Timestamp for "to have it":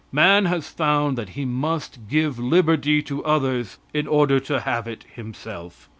4.39-5.05